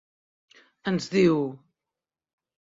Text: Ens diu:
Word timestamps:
Ens 0.91 1.09
diu: 1.13 1.37